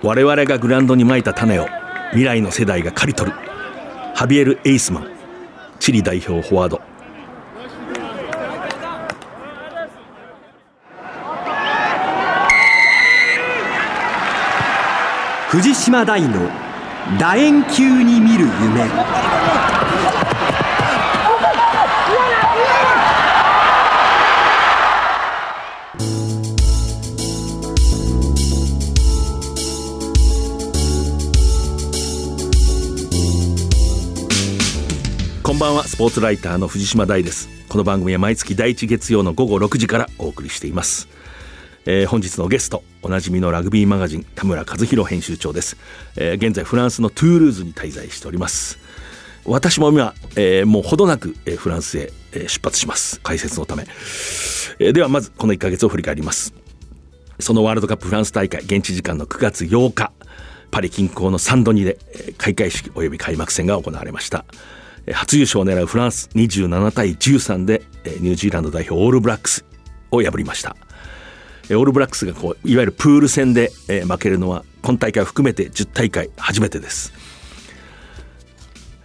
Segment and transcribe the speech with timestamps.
[0.00, 1.66] 我々がグランドにまいた種を
[2.10, 3.36] 未来の世代が刈り取る。
[4.14, 5.10] ハビエル・エイスマン
[5.80, 6.80] チリ代表フォワード。
[15.48, 16.48] 藤島大の
[17.18, 19.37] 楕円球に見る夢。
[35.68, 35.84] ばんは。
[35.84, 37.48] スポーツライターの藤島大です。
[37.68, 41.08] この番組は毎月第1月曜の午後6時からお送りしています。
[41.84, 45.76] えー、本日のゲストおなじみのラグビーマガジン田村和弘編集長です、
[46.16, 48.78] えー、現在フランスのトゥールーズに滞在しております。
[49.44, 53.20] 私も今、えー、もうほどなく、えー、フランスへ、えー、出発します。
[53.20, 53.84] 解説のため、
[54.78, 56.54] えー、ではまずこの1ヶ月を振り返ります。
[57.40, 60.12] そのワールドカップフランス大会現地時間の9月8日
[60.70, 61.98] パリ近郊のサンドニで
[62.38, 64.46] 開会式及び開幕戦が行われました。
[65.12, 67.82] 初優勝を狙うフランス27対13で
[68.20, 69.64] ニュージーランド代表オールブラックス
[70.10, 70.76] を破りました。
[71.70, 77.12] オールブラックスがこういわゆるプール戦で、負けるのは今大会を含めて10大会初めてです。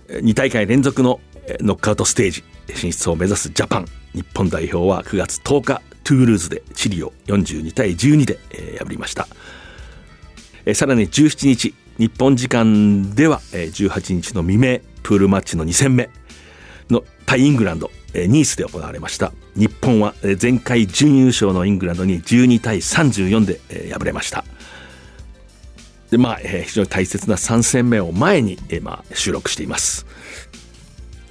[0.09, 1.19] 2大会連続の
[1.59, 3.85] ノックアウトステージ進出を目指すジャパン。
[4.13, 8.39] 日本代表は9月10日トゥールーズでチリを42対12で、
[8.79, 9.27] 破りました、
[10.73, 16.09] さらに17日日本時間では、18日の未明プールマッチの2戦目
[16.89, 19.31] の対イングランドニースで行われました。
[19.55, 23.59] 日本は前回準優勝のイングランドに12対34で
[23.93, 24.43] 敗れました。
[26.13, 30.05] でまあ非常に大切な3戦目を前に、まあ、収録しています、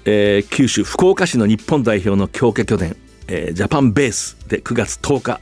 [0.04, 2.96] えー、九州福岡市の日本代表の強化拠点、
[3.28, 5.40] えー、ジャパンベースで9月10日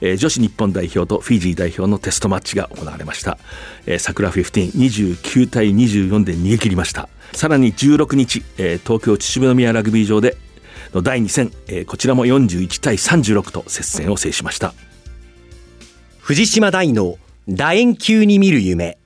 [0.00, 3.36] えー、女子日本代表とフィジー代表のテストマッチが行われました、
[3.84, 7.08] えー、桜1529対24で逃げ切りました。
[7.32, 10.36] さらに16日、えー、東京秩父宮ラグビー場で
[10.94, 14.74] の第2戦、えー、こちらも41対36と接戦を制しました。
[16.18, 17.16] 藤島大の
[17.46, 18.98] 楕円球に見る夢。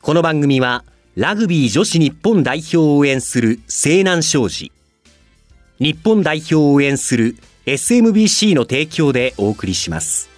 [0.00, 0.84] この番組は
[1.16, 4.72] ラグビー女子日本代表を応援する西南商事。
[5.78, 7.36] 日本代表を応援する
[7.66, 10.37] SMBC の提供でお送りします。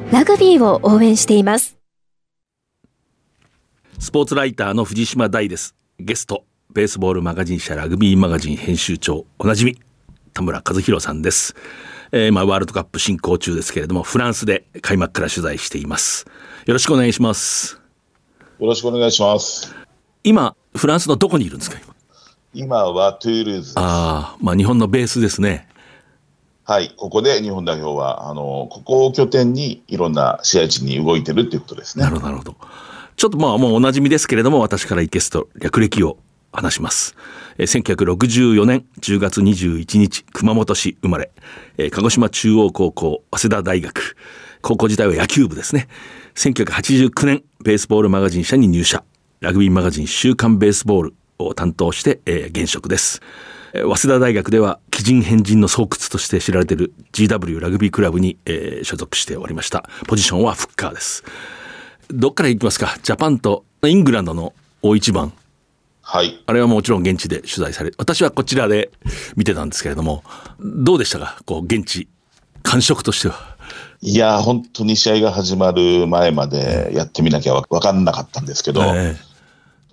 [0.11, 1.77] ラグビーを応援しています。
[3.97, 5.73] スポーツライターの藤島大です。
[5.99, 9.79] ゲストベースボールマガジン社ラグビーマガジン編集長おなじみ
[10.33, 11.55] 田村和弘さんです、
[12.11, 16.25] えー、まあワールドカップ進行中ですけれどもフランスで開幕から取材しています。
[16.65, 17.79] よろしくお願いします。
[18.59, 19.73] よろしくお願いします。
[20.25, 21.79] 今フランスのどこにいるんですか
[22.53, 22.83] 今？
[22.91, 25.69] はトゥールーズああまあ日本のベースですね
[26.71, 32.05] はい、ここで日本代表は、あの、ここを拠点にいろんな試合地に動いてるっていうことですね。
[32.05, 32.55] なるほど、なるほど。
[33.17, 36.17] ちょっとまあもうおなじみですけれども、私からイケスト略歴を
[36.53, 37.17] 話します。
[37.57, 41.31] え1964年10月21日、熊本市生まれ、
[41.77, 44.15] え鹿児島中央高校、早稲田大学、
[44.61, 45.89] 高校時代は野球部ですね。
[46.35, 49.03] 1989年、ベースボールマガジン社に入社、
[49.41, 53.21] ラグビーマガジン週刊ベースボールを担当して、え、現職です。
[53.73, 59.89] 早稲田大学では奇人変人の巣窟として知られている GW ラグビークラブに、えー、所属しておりました。
[60.07, 61.23] ポジションはフッカーです。
[62.09, 62.97] どっから行きますか？
[63.01, 65.31] ジャパンとイングランドの大一番。
[66.01, 66.43] はい。
[66.45, 68.91] あれはもちろん現地で取材され私はこちらで
[69.37, 70.23] 見てたんですけれども
[70.59, 71.37] どうでしたか？
[71.45, 72.09] こう現地
[72.63, 73.55] 感触としては。
[74.01, 79.30] いや本当に試合が始まる前までやってみなきゃ分かんなかったんですけど、えー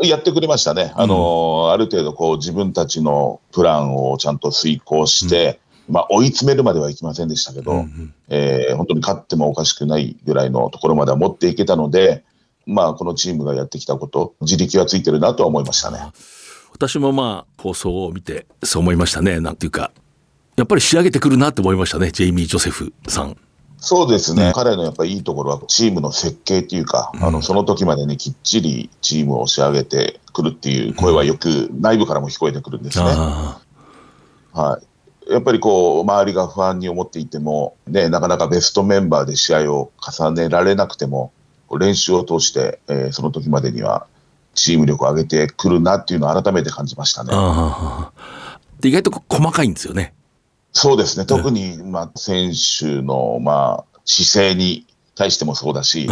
[0.02, 0.92] やってくれましたね。
[0.94, 12.24] あの、うん、ある程度こう自分たちのプランをちゃんと遂行して、まあ、追い詰めるまではいきませんでしたけど、うんうん、えー、本当に勝ってもおかしくないぐらいのところまでは持っていけたので、
[12.66, 15.98] まあ、このチームがやってきたこと、自力はついてるなとは思いましたね。
[16.70, 19.40] 私もまあ、放送を見て、そう思いましたね。
[19.40, 19.90] なんていうか、
[20.56, 23.36] やっぱり仕上げてくるなって思いましたね、ジェイミー・ジョセフさん。
[23.80, 33.04] そうですね、彼のやっぱりいいところは、チームの設計っていうか、うん、あのその時までね、きっちりチームを仕上げてくるっていう声はよく内部からも聞こえてくるんですね。
[34.52, 34.80] は
[35.28, 41.32] い、やっぱりこう、周りが不安に思っていても、ね、なかなかベストメンバーで試合を重ねられなくても、
[41.78, 44.06] 練習を通して、えー、その時までには、
[44.54, 47.30] チーム力を上げてくるなっていうのを改めて感じましたね。
[48.80, 50.14] で意外と細かいんですよね。
[50.78, 54.86] そうですね、特に、まあ、選手の、まあ、姿勢に
[55.16, 56.06] 対してもそうだし、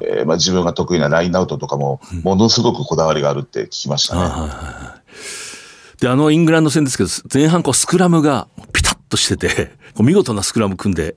[0.00, 4.22] えー、まあ、自分が得意なラインアウトとかも、ものすごくこだわりがあるって聞きましたね。
[6.00, 9.70] で、あのイングランド戦ですけど、前半こうスクラムがピタッとしてて、
[10.00, 11.16] 見事なスクラム組んで、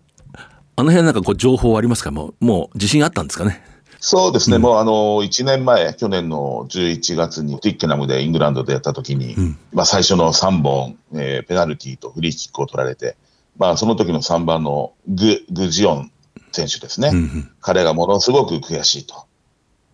[0.75, 2.11] あの辺なんかこう情報ありますか？
[2.11, 3.63] もう、もう自信あったんですかね？
[4.01, 4.91] そうですね、うん、もうあの
[5.23, 13.15] 1年前、去年の11月にティッケナムでイングランドでやったときに、うん、まあ、最初の3本、えー、ペナルティーとフリーキックを取られて、
[13.57, 16.11] まあ、その時の3番のググジオン
[16.51, 19.25] 選手ですね、うん、彼がものすごく悔しいと。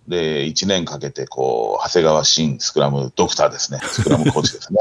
[0.07, 4.80] で、1年かけてこう、長谷川新スクラムドクターですね、スクラムコーチですね。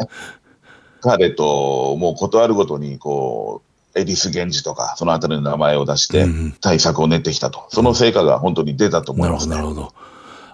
[1.03, 3.66] 彼ともう断るごとにこう
[3.97, 6.27] エリス・ゲンジとか、そのあたりの名前を出して、
[6.61, 9.93] 対策を練ってきたと、その成果が本当に出たと思います、ね、なるほど。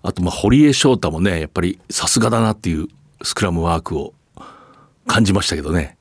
[0.02, 2.88] あと、まあ、堀江翔太もね、やっぱりさすがだなっていう
[3.22, 4.14] スクラムワークを
[5.06, 5.96] 感じましたけどね。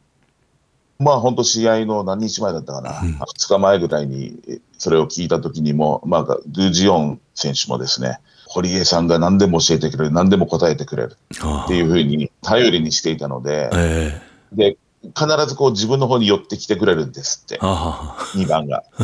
[0.99, 4.39] まあ本当試合の何日前だったかな、うん、2日前ぐらいに
[4.77, 11.17] それを聞いた時にも、まあ、グージオン選手もですね、堀江さんが何でも教えてくれる、何でも答えてくれる
[11.65, 18.83] っていうふうに頼りにしていたので、えー、で必ずこう自分の方に寄ってきてくれるんですって、2番が。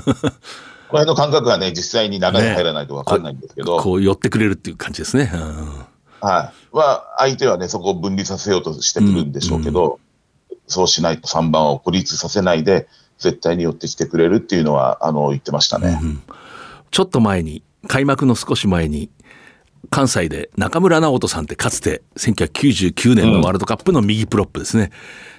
[0.90, 5.32] この辺の感覚がね、実際に中に入らないと分かんないんですけど、ね、こう寄ってくれるっていう感じですね。
[6.22, 6.76] はい。
[6.76, 10.00] は、相手はね、そこを分離させようとしてくるんでしょうけど、
[10.50, 16.00] うん、そうしないと3番を孤立させないで、絶対に寄ってきてくれるっていうのは、あの、言ってましたね。
[16.02, 16.22] うん、
[16.92, 19.10] ちょっと前に、開幕の少し前に、
[19.89, 24.91] 関西で中村直人さんってかつて1999年のワールドカップの右プロップですね。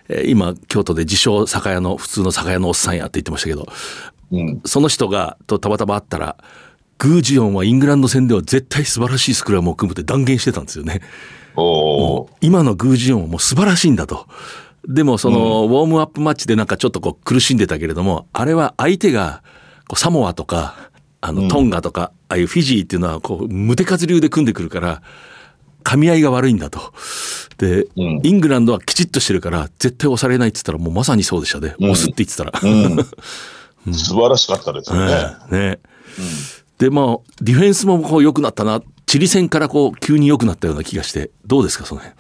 [0.08, 3.68] うん、今、京都で自称酒屋の、普通の酒屋のおっさんやって言ってましたけど、
[4.32, 6.36] うん、その人が、とたまたま会ったら、
[6.98, 11.00] グージオンはイングランド戦では絶対素晴らしいスクラムを組むって断言してたんですよね。
[12.40, 14.26] 今のグージオンはもう素晴らしいんだと。
[14.86, 19.42] でもその、ウォームアップマッチでなんかちょっとこう苦しんでたけれども、あれは相手が
[19.94, 20.90] サモアとか、
[21.20, 25.02] あの、トンガとか、ああいうフィジーっていうのは、こう、無手数流で組んでくるから、
[25.84, 26.92] 噛み合いが悪いんだと。
[27.56, 31.74] で、うん、イングランドはきちっとしてるから、絶対押されないって言ったら、もうまさにそうでしたね。
[31.80, 32.52] うん、押すって言ってたら。
[32.62, 35.06] うん、 素晴らしかったですよね。
[35.50, 35.58] ね。
[35.58, 35.78] ね
[36.78, 38.82] で、まあ、ディフェンスもこう良くなったな。
[39.06, 42.16] チリ戦からこう、急に良くなったような気がして、どうですか、その辺？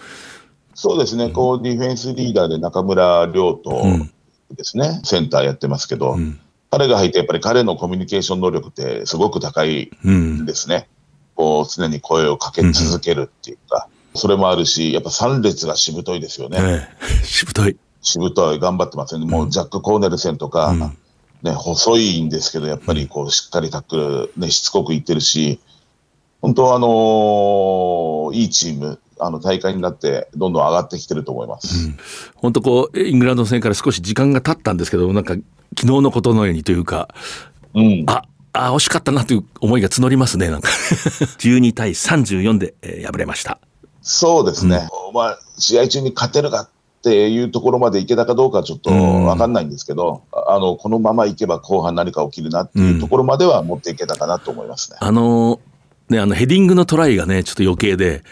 [0.74, 3.84] そうですね、こう、ディフェンスリーダーで中村亮と
[4.56, 6.16] ですね、センターやってますけど、
[6.70, 10.88] 彼が入って、やっぱり彼のコミュニケーション能力ってすごく高いんですね。
[11.36, 16.58] うん、こう常に声をかけ続けるっていうか、うん、それもあるし、やっぱ3列がしぶといですよね。
[16.60, 16.88] え
[17.22, 17.76] え、 しぶとい。
[18.02, 19.26] しぶとい、頑張ってますよね。
[19.26, 20.74] もうジャック・コーネルセンとか、
[21.42, 25.60] ね、細いんですけど、やっぱりこうしっかりタックル、ね、しつこくいってるし、
[26.40, 31.98] 本当、あのー、いいチーム、あの大会になって、どんどん上がってきてると思います、うん、
[32.36, 35.36] 本当こう、イングランド戦から少し時間が経ったんですけど、なんか
[35.76, 37.08] 昨日のことのようにというか、
[37.74, 40.68] うん、ああ惜しかったなという思いが募りますね、なんか。
[41.38, 43.58] 12対34で、えー、敗れました。
[44.02, 46.68] そうですね、うん、まあ、試合中に勝てるかっ
[47.02, 54.96] ていうところまでいけたかどうかちょっと分かんないんですけど、うん、あのこのままいけば後半何か起きるなっていうところまでは持っていけたかなと思いますね。
[55.00, 55.60] あの
[56.08, 58.24] ね、あのヘディングのトライがね、ちょっと余計で、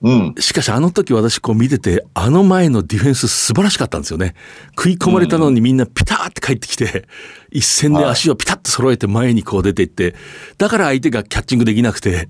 [0.00, 4.34] うん、しかしあの時私こう見てて、あの前のディフェンス素晴らしかったんですよね。
[4.76, 7.08] 食い込まれたのにみんなピターって帰ってきて、
[7.50, 10.14] 一戦で足をピタッと揃えて前にこう出ていって、
[10.56, 12.28] だから相手がキャッチングできなくて、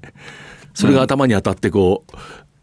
[0.73, 2.13] それが頭に当たってこう、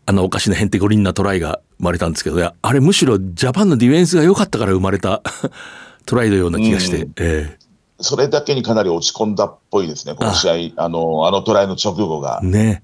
[0.08, 5.22] あのおかしなヘンテコリンなトライが生まれたんですけど、あれむしろジャパンのディフェンスが良かったから生まれた
[6.08, 7.66] トライのような気がして、うん、えー
[8.02, 12.42] それだけにかなり落ち込んだっぽいですね、この試合、あのあのトライの直後が。
[12.44, 12.84] ね。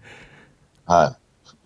[0.85, 1.20] はい。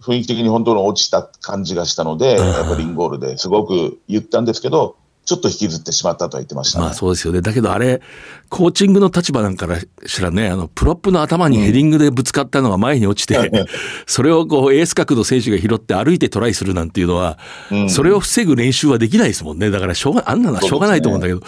[0.05, 6.85] 雰囲気的に本当に落ちた感じがしたので、やっぱりインゴールですごく言ったんですけど、ちょっと引きずってしまったとは言ってましたね。
[6.85, 7.41] まあそうですよね。
[7.41, 8.01] だけどあれ、
[8.49, 13.65] コーチングの立場なんからしらね、あの、プロップの頭にヘディングでぶつかったのが前に落ちて、
[14.05, 17.39] それをこうエース角度選手が拾って歩いてトライするなんていうのは、
[17.71, 19.71] うんそれを防ぐ練習はできないですもんね。
[19.71, 21.41] だからしょうが、あんなのはしょうがないと思うんだけど、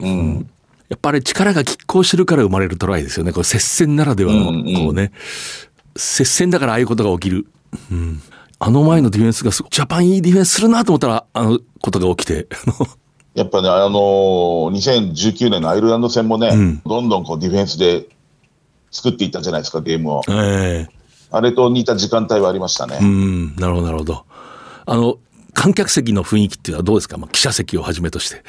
[0.00, 0.50] うん。
[0.90, 3.32] やっぱり力が拮抗してるから生まれるトライですよね。
[3.32, 5.12] こう接戦ならではの、うんうんこうね、
[5.96, 7.46] 接戦だからああいうことが起きる。
[7.90, 8.20] うん。
[8.58, 12.46] あの前のディフェンスがすごいジャパンいいディフェンスするなと思ったら、あのことが起きて、
[13.34, 18.06] やっぱね、あのー2019年のアイルランド戦もね、んどんどんこうディフェンスで
[18.90, 20.22] 作っていったじゃないですか、ゲームを。
[20.28, 21.00] ええ
[21.32, 22.98] あれと似た時間帯はありましたね。
[23.00, 24.24] うん、なるほど、なるほど。
[24.84, 25.18] あの、
[25.54, 28.42] 観客席の雰囲気っていうのはどうですか、まあ、記者席をはじめとして。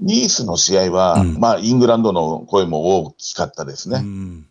[0.00, 4.00] ニースの試合は、まあ、イングランドの声も大きかったですね。
[4.02, 4.46] うん、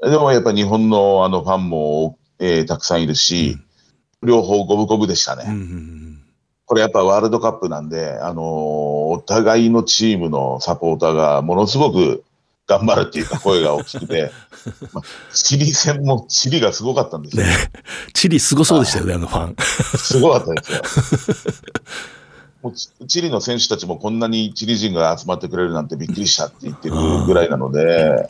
[0.00, 3.58] でもやっぱり日本のあのファンも、えーたくさんいるし、
[4.22, 5.44] 両方五分五分でしたね。
[5.46, 6.14] うんうん
[6.66, 8.44] これやっぱワールドカップなんで、あのー
[9.10, 12.24] お互いのチームのサポーターがものすごく
[12.66, 14.30] 頑張るっていうか 声が大きくて、
[14.92, 15.04] まあ、
[15.34, 17.44] チリ戦もチリがすごかったんですよ。
[18.12, 19.56] チリすごそうでしたよね、あのファン。
[19.98, 21.62] すごかったですよ。
[22.62, 28.28] もうチチリの選手たちもこんなにチリ人が集まってくれるなんてびっくりしたって言ってるぐらいなので、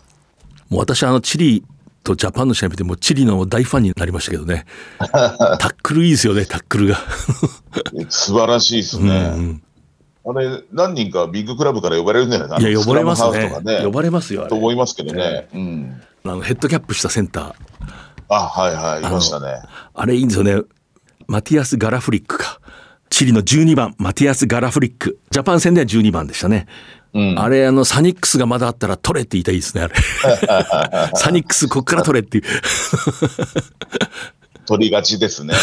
[0.69, 1.65] もう私、あの、チリ
[2.09, 4.65] とジャパンの試合見て、もうチリの大ファンになりましたけどね。
[4.99, 6.99] タックルいいですよね、タックルが。
[8.09, 9.33] 素晴らしいですね。
[9.35, 9.62] うん
[10.27, 12.62] あれ、何人かビッグクラブから呼ばれるんじゃない。
[12.62, 13.81] いや、呼ばれますねね。
[13.83, 14.47] 呼ばれますよ。
[14.47, 15.49] と思いますけどね。
[15.55, 16.03] うん。
[16.25, 17.55] あのヘッドキャップしたセンター。
[18.29, 19.62] あ、はいはい、いましたね。
[19.95, 20.61] あれいいんですよね。
[21.29, 22.61] マティアス・ガラフリックか。
[23.09, 25.19] チリの12番、マティアス・ガラフリック。
[25.31, 26.67] ジャパン戦では12番でしたね。
[27.15, 27.38] うん。
[27.38, 29.95] あれ、あの、サニックスがまだあったら取れって言いたいですね、あれ。
[31.17, 32.45] サニックス、こっから取れっていう。
[34.67, 35.55] 取りがちですね。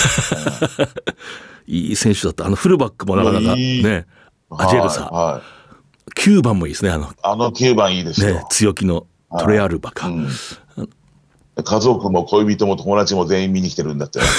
[1.67, 2.45] いい選手だった。
[2.45, 4.05] あの、フルバックもなかなかね、
[4.49, 5.05] アジェルサ。
[5.05, 5.55] はいはい
[6.15, 8.35] 9番もいいですね、あの、あの9番いいですよ。
[8.35, 9.05] ね、強気の
[9.37, 10.07] トレアルバか。
[10.07, 10.29] うん
[11.63, 14.33] 家族も恋人も友達も全員見に来てるんだって、なんか、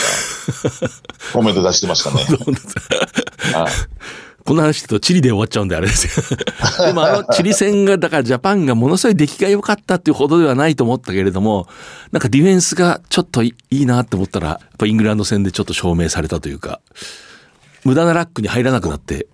[1.33, 2.21] コメント出してましたね。
[4.47, 6.39] この話とチリで終わっちゃうんであれですよ。
[6.87, 11.67] でもあのチリ戦が、だからジャパンがものすごい出来が良かったっていうほどではないと思ったけれども、
[12.13, 16.81] なんかディフェンスがちょっといいなって思ったら、やっぱイングランド戦でちょっと証明されたというか、
[17.85, 19.27] 無駄なラックに入らなくなって、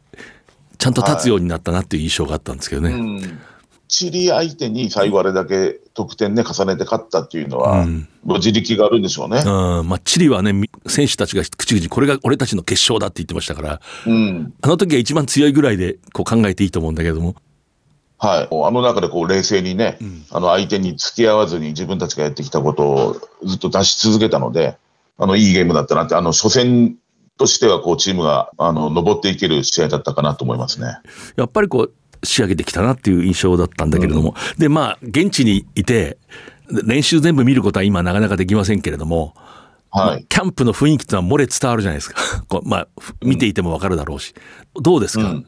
[0.79, 2.91] ちゃんと立つようになったなっていう印象があったんですけどね。
[2.91, 3.39] うん
[3.93, 7.85] チリ相手に最後あれだけ得点ね、重ねて勝ったっていうのは、
[8.25, 9.43] もう自力があるんでしょうね。
[9.45, 14.55] うん、まあチリはね、み選手たちが口々にこれが俺たちの決勝だって言ってましたから、うん。
[14.63, 17.37] あの時が一番強いぐらいでこう考えていいと思うんだけども。
[18.17, 18.49] はい。
[18.51, 19.99] あの中でこう冷静にね、
[20.31, 24.79] あの相手に付き合わずに自分たちがやってきたことをずっと出し続けたので、
[25.19, 26.97] あの、いいゲームだったなって、あの、初戦
[27.37, 30.97] としてはこうチームが、あの、登っていける試合だったかなと思いますね。
[31.37, 31.93] やっぱりこう
[32.25, 36.19] 仕上げてきたなっていう印象だったんだけれども、でまあ現地にいて
[36.85, 39.35] 練習全部見ることは今なかなかできませんけれども、
[39.91, 40.25] はい。
[40.29, 42.17] キャンプの雰囲気ってのは漏れ伝わるじゃないですか。
[42.49, 44.35] こうまあふ見ていてもわかるだろうし、
[44.75, 45.47] どうですか、うん。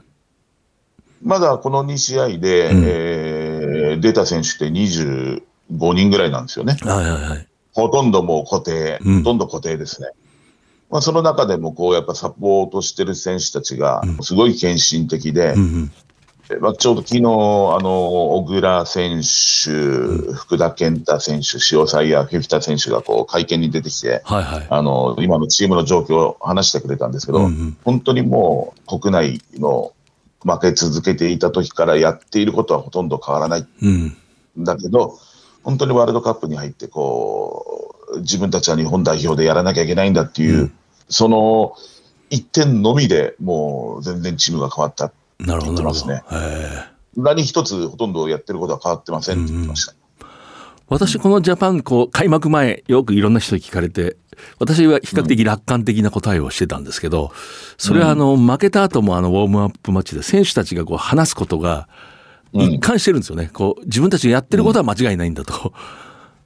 [1.23, 5.40] まだこの2試合で、えー出た選手って25
[5.95, 6.76] 人ぐらいなんですよね。
[6.83, 7.47] はいはいはい。
[7.73, 9.19] ほとんどもう固定、うん。
[9.19, 10.09] ほとんど固定ですね。
[10.90, 15.93] まあ、その中でもこうやっぱサポートしてる選手たちがすごい献身的で、うんうん
[16.61, 19.71] まあ、ちょうど昨日あの小倉選手、
[20.35, 24.67] 福田健太選手、塩沢やフィフィタ選手がこう会見に出てきて、はいはい。
[24.69, 27.77] あの今のチームの状況を話してくれたんですけど、うんうん。
[27.83, 29.95] 本当にもう国内の
[30.45, 33.67] 負け続けていた時からやっていることはほとんど変わらない。
[33.83, 34.17] うん。
[34.61, 35.19] んだけど、
[35.63, 40.71] 本当にワールドカップに入ってこう、自分たちは日本代表でやらなきゃいけないんだっていう、
[41.09, 41.75] その
[42.29, 45.11] 一点のみでもう全然チームが変わった。
[45.38, 46.14] なるほどなるほど、
[47.17, 49.95] 何一つほとんどやってることは変わってませんって言ってました。
[50.87, 54.17] 私このジャパンこう開幕前よくいろんな人に聞かれて
[54.59, 57.33] 私は比較的楽観的な答えをしてたんですけど
[57.79, 61.88] それはあの負けた後もあのウォームアップマッチで選手たちがこう話すことが
[62.53, 63.50] 一貫してるんですよね。
[63.53, 65.73] こう自分たちがやってることは間違いないんだと。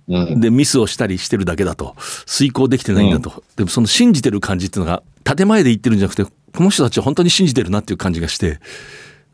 [0.09, 0.41] うん。
[0.41, 1.95] でミスをしたりしてるだけだと。
[2.25, 6.25] 遂行できてないんだと、でもその信じてる感じっていうのが建前で言ってるんじゃなくて
[6.55, 8.61] この人たちは本当に信じてるなっていう感じがして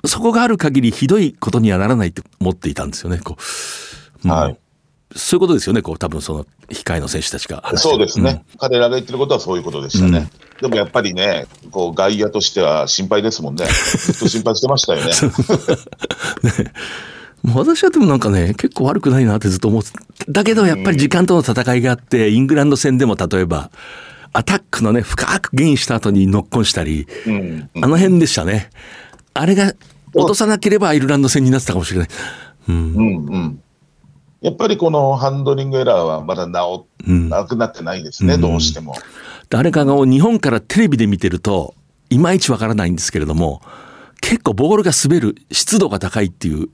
[0.05, 3.19] そこがある限りひどいことにはならないって思っていたんですよね。
[3.19, 3.37] こ
[4.25, 4.59] ううんはい。
[5.17, 10.29] そういうことですよね、こう多分その控えの選手たちがそうですね、彼らが言ってることはそういうことでしたね。
[10.61, 13.65] でもやっぱりね、こう外野としては心配ですもんね。
[13.67, 15.13] ずっと心配してましたよ ね。
[17.45, 19.91] もう私はでもなんかね、結構悪くないなってずっと思って
[20.29, 23.71] だけどやっぱり時間との戦いがあって、イングランド戦でも例えば、
[24.35, 27.71] アタックのね、深くゲインした後にノックオンしたり、うん。
[27.77, 28.69] あの辺でしたね。
[29.33, 29.73] あれが
[30.13, 32.09] 落とさなければアイルランド戦になってたかもしれない。
[32.69, 32.77] うん。
[32.77, 33.63] うんうん。
[34.41, 38.95] やっぱりこのハンドリングエラーはまだ治うんなくなってないですね、うんどうしても。
[39.49, 41.75] 誰かが日本からテレビで見てると、
[42.11, 43.63] いまいちわからないんですけれども、
[44.21, 46.69] 結構ボールが滑る、湿度が高いっていう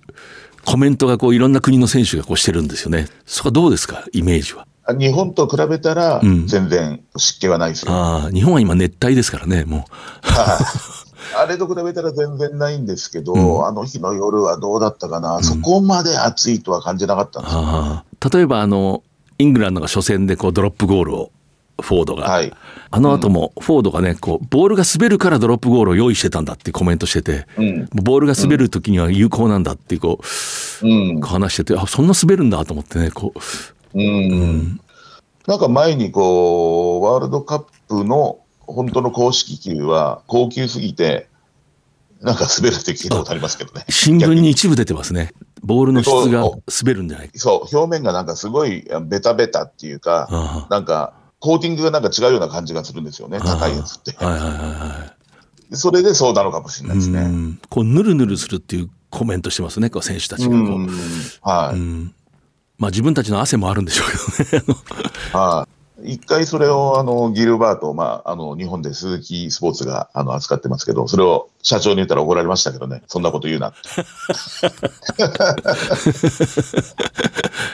[0.64, 3.06] コメントがこういろんな国の選手がこうしてるんですよね。
[3.26, 4.66] そこはどうですか、イメージは。
[4.84, 7.92] あ日本と比べたらうん全然湿気はないですよ。
[7.92, 9.84] ああ、日本は今熱帯ですからね、も
[10.22, 17.44] はいあれと比べたら全然ないんですけど、うんあの日の夜はどうだったかな、んそこまで暑いとは感じなかったんう。
[17.46, 17.60] ですよ。
[17.62, 18.28] ああ。
[18.32, 19.02] 例えばあの、
[19.38, 21.30] イングランドが初戦でこうドロップゴールを、
[21.80, 22.28] フォードが。
[22.28, 22.52] はい。
[22.90, 27.88] あの後もフォードがね、こう、ボールが滑るからドロップゴールを用意してたんだってコメントしてて、うん。
[27.92, 30.20] ボールが滑る時には有効なんだってこ
[30.82, 31.20] う、うん。
[31.20, 33.38] 話してて、あ、そんな滑るんだと思ってね、こう、
[33.94, 34.80] うん。
[35.46, 41.28] なんか前にこう、ワールドカップの本当の公式球は高級すぎて、
[42.20, 43.84] なんか滑るって聞いたことありますけどね。
[43.90, 45.32] 新聞に一部出てますね。
[45.62, 46.50] ボールの質が
[46.82, 47.32] 滑るんじゃないか。
[47.36, 54.12] そう、表面がなんかすごいベタベタっていうか、あなんかコーティングがなんか違うような感じがするんですよね、あ高いやつって。
[54.24, 55.14] はいはいはいは
[55.72, 57.12] それでそうなのかもしれないですい。
[57.12, 57.22] うね。
[57.22, 60.58] んこう、ぬるぬるするっていうコメントしてますね、こう選手たちがこう。
[60.58, 60.88] うん
[61.42, 62.14] はい、うん
[62.80, 64.78] まあ自分たちの汗もあるんでしょうけどね。
[65.32, 65.70] はい。
[66.02, 73.74] 一回それをあのギルバート、まあ、あの日本で鈴木スポーツがあの扱ってますけど、それを社長に言ったら怒られましたけどね、そんなこと言うな。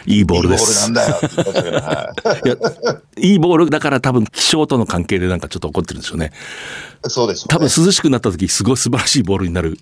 [0.06, 0.82] いいボールでいいボールす。
[0.82, 1.06] なんだ
[2.44, 2.56] いや
[3.16, 6.32] いいボールだから多分気象との関係でなんかちょっと怒ってるんでしょうね。
[7.06, 7.68] い、そうでしょう、多ね。
[7.68, 9.78] 分涼しくなった時すごい素晴らしいボールになる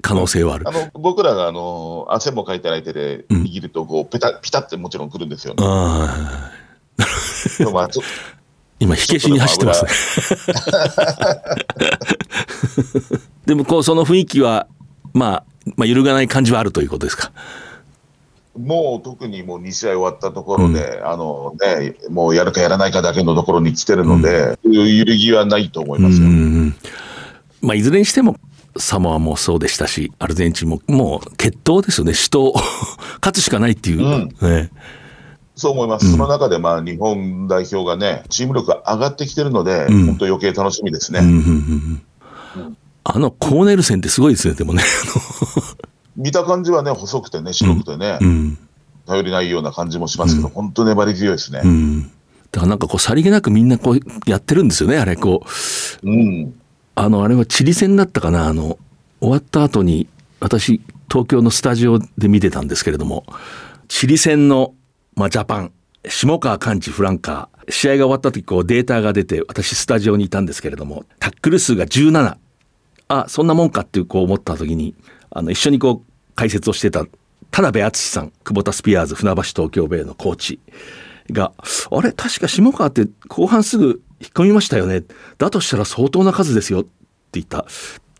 [0.00, 0.72] 可能性はあるあ。
[0.72, 5.62] の僕らがあの汗もかいてない手でうん握るとこうペタ、ピタってもちろんくるんですよね。
[5.66, 6.50] あ
[8.78, 9.90] 今火消しに走ってますね。
[13.46, 14.66] でもこうその雰囲気は
[15.12, 15.44] まあ
[15.76, 17.32] まあ揺るがない感じはあるということですか？
[18.58, 26.26] もう特にもう2試合終わったところで、あのね、もうやるかやらないかだけのところに来てるので、揺るぎはないと思いますよ。
[26.26, 26.74] うん
[27.62, 28.36] まあいずれにしても
[28.76, 32.14] サモアもそうでしたしアルゼンチンももう決闘ですよね。
[32.14, 32.52] 死闘
[33.20, 34.28] 勝つしかないっていう、うん。
[34.40, 34.70] ね。
[35.56, 36.10] そう思います。
[36.10, 40.06] その中でまあ日本代表がね、チーム力が上がってきてるので、うん。
[40.06, 41.20] 本当余計楽しみですね。
[41.20, 41.40] うんうんうん
[42.56, 42.76] うん。
[43.04, 44.82] あのコーネルセンってすごいですねでもね。
[46.16, 48.58] 見た感じはね、細くてね、白くてね、うん。
[49.06, 51.60] 頼りないような感じもしますけど、本当粘り強いですね。
[51.64, 51.68] う。
[51.68, 52.08] ん、だ
[52.54, 55.44] からなんかこうさりげなくみんなこうやってるんですよねあれこ
[56.02, 56.08] う。
[56.08, 56.59] うん。
[57.02, 58.46] あのあれはチリ戦だったかな？
[58.46, 58.78] あの
[59.20, 60.06] 終わった後に
[60.38, 63.24] 私東京のスタジオで見てたんですけれども
[63.88, 64.74] チリ戦の、
[65.14, 65.72] まあ、ジャパン
[66.06, 72.36] 下川完治フランカー試合が終わった時こうデータが出て私スタジオにいたんですけれどもタックル数が17
[73.08, 74.94] あそんなもんかっていうこう思った時に
[75.30, 77.06] あの一緒にこう解説をしてた
[77.50, 80.60] 田辺敦さん久保田スピアーズ船橋東京ベイのコーチ
[81.30, 81.52] が
[81.90, 85.02] 「あれ確か下川って後半すぐ引っ込みましたよね。
[85.38, 86.90] だとしたら相当な数ですよ」って
[87.32, 87.66] 言った。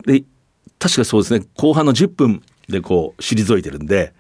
[0.04, 0.24] で
[0.78, 1.44] 確かそうですね。
[1.56, 4.14] 後半の10分でこう退いてるんで、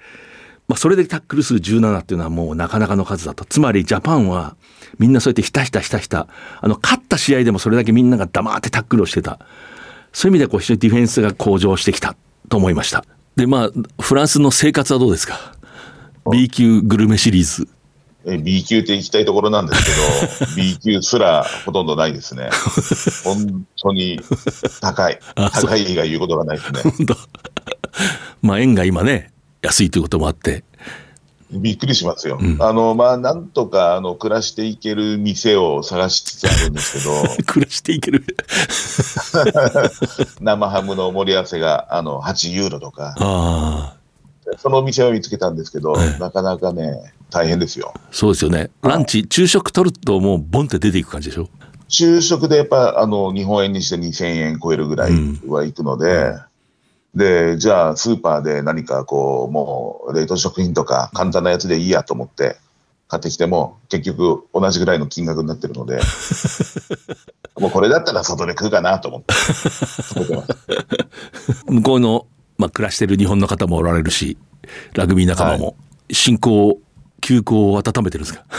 [0.68, 4.56] まあ、それでタックル数17っていうのはもうなかなかの数だとつまりジャパンは
[4.98, 6.28] みんなそうやってひたひたひたひた。
[6.60, 9.38] あの勝った試合でもそれだけみんなが黙ってタックルをしてた。
[10.12, 12.16] そういう意味でこう非常にディフェンスが向上してきた。
[12.48, 13.04] と思いました。
[13.36, 15.54] でまあフランスの生活はどうですか
[16.30, 17.68] ？B 級グルメシリーズ。
[18.24, 22.50] B 級って行きたいところなんですけど、 B 級すらほとんどないですね。
[23.24, 24.20] 本当に
[24.80, 25.18] 高い。
[25.34, 26.82] 高い以外言うことがないですね。
[26.82, 27.16] 本当
[28.42, 30.64] まあ円が今ね安いということもあって
[31.52, 32.38] びっくりしますよ。
[32.40, 37.12] うんあの、まあ、なんとか、あの、暮らしていける店を探しつつあるんですけど、
[37.46, 38.24] 暮らしていける
[40.40, 43.99] 生ハムの盛り合わせが、あの、8ユーロとか、ああ
[44.58, 46.18] そのお店を見つけたんですけど、ええ。
[46.18, 47.92] なかなかね、大変ですよ。
[48.10, 48.70] そうですよね。
[48.82, 51.48] ランチ昼食取るともうボンって出ていく感じでしょ？
[51.88, 55.12] 昼食でやっぱ、あの、日本円にして2000円超えるぐらい
[55.46, 56.34] は行くので、
[57.16, 62.56] で、じゃあ、スーパーで何かこう、もう、冷凍食品とか簡単なやつでいいやと思って、
[63.08, 65.98] 買ってきても、結局同じぐらいの金額になってるので、
[67.58, 69.34] もうこれだったら外で食うかなと思って、
[70.14, 71.06] 食べて。
[71.66, 72.39] 向こうの、まあ、
[72.80, 74.38] 暮らしてる日本の方もおられるし
[74.94, 75.76] ラグビー仲間も
[76.10, 76.80] 進行
[77.20, 78.44] 休校を温めてるんですか？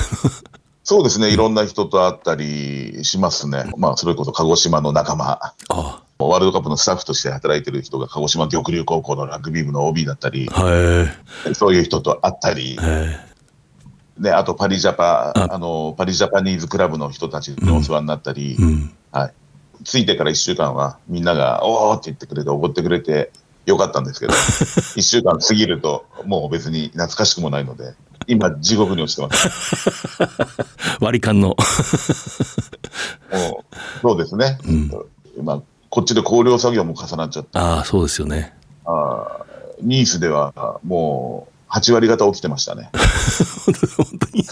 [0.84, 3.66] そうですね、いろんな人と会ったりしますね。
[3.78, 11.08] まあ、それこそ鹿児島の仲間、あワールドカップのスタッフとして働いてる人が鹿児島玉龍高校のラグビー部の OB だったり、あは
[11.50, 13.20] いそういう人と会ったり、え。
[14.20, 15.54] ね、あとパリジャパ、あ。
[15.54, 18.92] あの、パリジャパニーズクラブの人たちにお世話になったり、うん。
[19.12, 19.34] はい。
[19.84, 23.32] ついてから1週間はみんなが、おーって言ってくれて、おごってくれて
[23.66, 24.34] よかったんですけど、
[24.98, 27.94] 1週間過ぎると、もう別に懐かしくもないので、
[28.28, 29.78] 今、地獄に落ちてます。
[31.02, 31.50] 割り勘の。
[33.32, 34.58] もうそうですね。
[35.42, 38.54] まあ、こっちで考慮作業も重なっちゃって、ああ、そうですよね。
[38.86, 39.42] あー
[39.84, 42.92] ニースではもう8割方起きてましたね。
[43.98, 44.46] 本当に？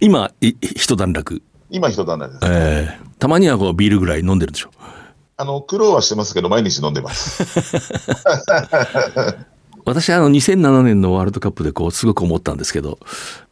[0.00, 1.42] 今、い一段落。
[1.70, 2.52] 今一段落です。
[2.52, 4.70] ええたまにはこうビールぐらい飲んでるでしょ。
[5.36, 7.44] あの、苦労はしてますけど、毎日飲んでます。
[9.84, 12.98] 私、あの、2007年のワールドカップでこう、すごく思ったんですけど、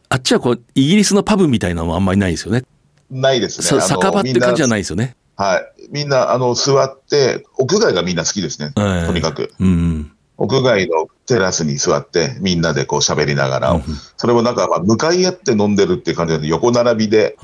[0.09, 2.63] あっちはこう、イギリスのパブみたいなのもあんまりないですよね。
[3.09, 3.81] ないですね。
[3.81, 5.15] 酒場って感じじゃないですよね。
[5.35, 5.87] はい。
[5.91, 8.71] みんな、あの、座って、屋外がみんな好きですね。
[8.77, 9.51] ええとにかく。
[9.59, 10.11] うん。
[10.41, 13.81] 屋外のテラスに座って、みんなでこう喋りながら、
[14.17, 17.37] それもなんか、まあ向かい合って飲んでるっていう感じで、横並びで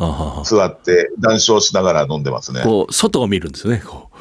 [0.44, 2.64] 座って、談笑しながら飲んでますねあ。
[2.64, 3.84] こう、外を見るんですよね。
[3.86, 4.18] こう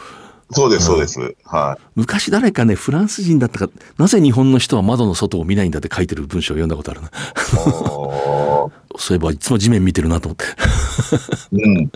[0.50, 1.34] そうです、そうです。
[1.44, 1.82] はい。
[1.96, 7.10] 昔誰かね、フランス人だったか、なぜ日本の人は窓の外を見ないんだって書いてる文章を読んだことあるな。
[8.98, 10.44] そういえば、いつも地面見てるなと思って。
[11.52, 11.90] うん。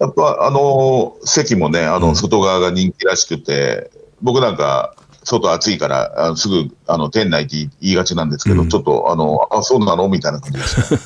[0.00, 3.90] やっぱ、あのー席もね、あの、外側が人気らしくて、
[4.22, 4.94] 僕なんか、
[5.28, 11.00] 外暑いから、あのすぐ、あの、店内って言いがちなんですけど、ちょっと、あの、あ、そうなのみたいな感じですね。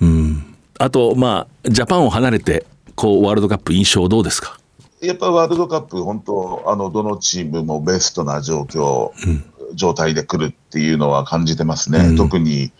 [0.02, 0.54] うん。
[0.78, 4.58] あと、まあ、ジャパンを離れて、こう、ワールドカップ印象どうですか？
[5.00, 9.12] やっぱワールドカップ、本当、あの、どのチームもベストな状況、
[9.74, 12.16] 状態で来るっていうのは感じてますね。
[12.16, 12.72] 特に、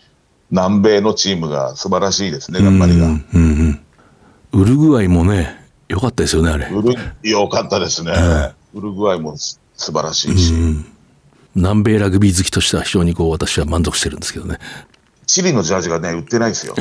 [0.51, 3.05] 南米のチームが素晴らしいですね、頑張りが。
[3.07, 3.79] うんうん。
[4.51, 5.55] ウルグアイもね、
[5.87, 6.67] 良かったですよね、あれ。
[7.23, 8.11] よかったですね。
[8.73, 10.53] ウルグアイもす素晴らしいし。
[11.55, 14.59] 南米ラグビー好きとしては非常にこう、私は満足してるんですけどね。
[15.25, 16.75] チリのジャージがね、売ってないですよ。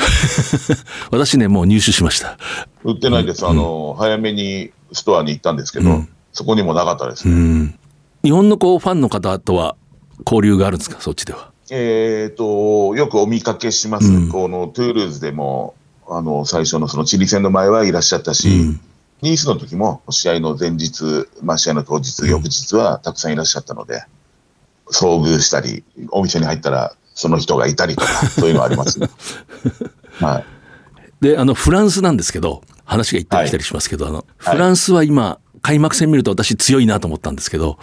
[1.10, 2.38] 私ね、もう入手しました。
[2.84, 3.46] 売ってないです。
[3.46, 7.34] あの、早めにストアに行ったんですけど、そこにもなかったですね。
[7.34, 7.74] うん。
[8.22, 9.76] 日本のこう、ファンの方とは
[10.26, 11.50] 交流があるんですか、そっちでは。
[11.70, 14.28] えっ、と、よくお見かけします。
[14.28, 15.74] このトゥールーズでも、
[16.08, 18.48] あの、最初のそのチリ戦の前はいらっしゃったし、
[19.22, 24.04] ニースの時も試合の前日、まあ試合の当日、翌日はたくさんいらっしゃったので、
[24.90, 29.08] 遭遇したり、お店に入ったらその人がいたりとか、そういうのはありますね。
[30.20, 30.44] はい。
[31.20, 37.78] で、あの、フランスなんですけど、話が行ったり来たりしますけど、あの、フランスは今、開幕戦見ると私強いなと思ったんですけど、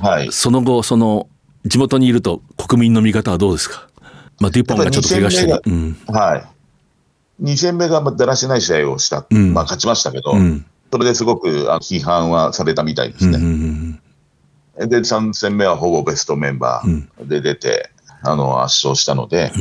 [0.00, 0.32] はい。
[0.32, 1.28] その後、その、
[1.66, 3.86] 地元にいると国民の見方はどうですか？
[4.40, 5.60] まあ、デュポンがちょっと怪我してる。
[5.66, 5.96] うん。
[6.06, 6.46] はい。
[7.42, 9.26] 2戦目がだらしない試合をした。
[9.34, 11.48] んまあ勝ちましたけど、んそれですごく
[11.80, 13.38] 批判はされたみたいですね。
[13.38, 14.00] うんうん
[14.78, 17.90] で、3戦目はほぼベストメンバーで出て、
[18.22, 19.52] あの、圧勝したので、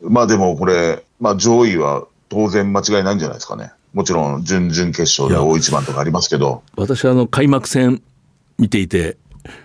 [0.00, 3.72] まあでもこれ、まあ上位は当然間違いないんじゃないですかね。
[3.92, 8.00] もちろん準々決勝で大一番とかありますけど、私はあの、開幕戦
[8.58, 9.16] 見ていて、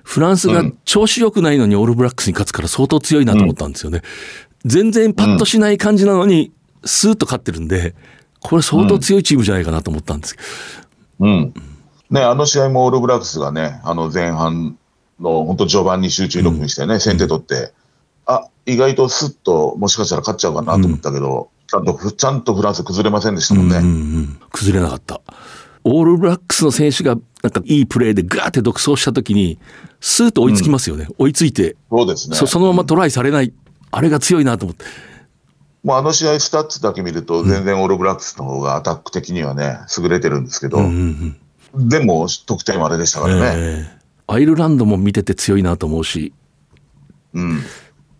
[0.03, 4.01] フランスが調子良くないのにオールブラックスに勝つから相当強いなと思ったんですよね。
[4.65, 6.51] 全然パッとしない感じなのに、
[6.87, 7.95] スーッと勝ってるんで、
[8.39, 10.41] これ相当強いチームじゃないかなと思ったんですけ
[11.19, 11.25] ど。
[11.25, 11.53] うん。
[12.09, 14.77] ね、あの試合もオールブラックスがね、あの前半
[15.19, 17.73] の本当序盤に集中力にしてね、先手取って、
[18.25, 23.77] あ、意外とスッともしかしたら勝っちゃうかなと思ったけど、ちゃんとふ、ちゃんとフランス崩れませんでしたもんね。
[23.77, 25.21] うんうん、崩れなかった。
[25.83, 29.57] オールブラックスの選手がなんかいいプレーでガーって独走した時に、
[29.99, 31.07] スーッと追いつきますよね。
[31.17, 32.35] 追いついて、そうですね。
[32.35, 33.53] そそのままトライされない。
[33.91, 34.85] あれが強いなと思って。
[35.87, 40.79] もうあの試合スタッツだけ見ると、全然オールブラックスの方がアタック的にはね、優れてるんですけど、
[41.75, 43.41] でも得点はあれでしたからね。
[43.55, 43.97] えー
[44.29, 46.33] アイルランドも見てて強いなと思うし、
[47.33, 47.61] うん。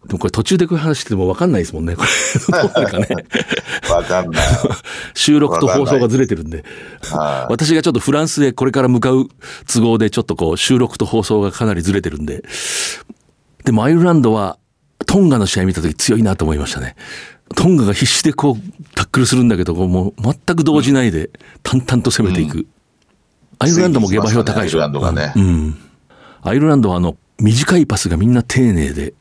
[0.08, 1.98] でもこれ途中でこういう話しても分かんないですもんね。
[1.98, 3.08] これどうなるかね。
[3.92, 4.46] わかんない。
[5.14, 6.64] 収録と放送がずれてるんで。
[7.12, 9.28] はい私がちょっとフランスでこれから向かう
[9.66, 12.46] 都合でちょっとこう収録と放送がかなりずれてるんで。
[13.66, 14.58] でもアイルランドは
[15.06, 16.96] トンガの試合見た時強いなと思いましたね。
[17.56, 18.56] トンガが必死でこう
[18.96, 21.30] タックルするんだけど、もう全く動じないで
[21.64, 22.68] 淡々と攻めていく。
[23.60, 24.84] アイルランドも下馬評高いでしょ。
[24.84, 25.34] アイルランドがね。
[25.36, 25.76] うん。
[26.42, 29.14] アイルランドはあの、短いパスがみんな丁寧で、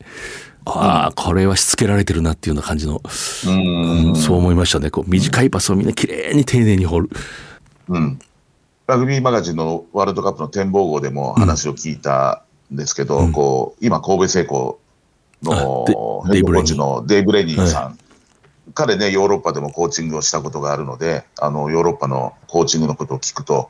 [0.65, 4.15] ああ、これはしつけられてるなっていうような感じの、うん。
[4.15, 4.91] そう思いましたね。
[4.91, 7.09] こう、短いパスをみんな綺麗に丁寧に掘る。
[7.89, 8.19] うん。
[8.85, 14.77] ラグビーマガジンのワールドカップの展望号でも話を聞いたんですけど、こう、今、神戸製鋼
[15.43, 17.97] のヘッドコーチのデイブ・レニーさん。
[18.73, 23.69] 彼ね、ヨーロッパでもコーチングをしたことがあるので、あの、ヨーロッパのコーチングのことを聞くと、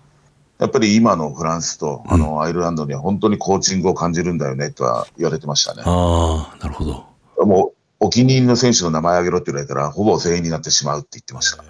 [0.59, 5.83] やっぱり今のフランスと、あの、アイルランドには本当にコーチングを感じるんだよね、とは言われてましたね。
[5.85, 7.05] ああ、なるほど。
[7.45, 11.63] もう、お気に入りの選手の名前挙げろって言われたら、ほぼ全員になってしまうって言ってました。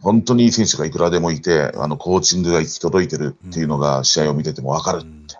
[0.00, 5.36] 本当にいい選手がいくらでもいて、あの、コーチングが行き届いてるっていうのが、試合を見ててもわかるって。